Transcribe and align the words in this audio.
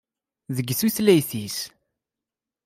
Deg 0.55 0.69
tutlayt-is. 0.79 1.57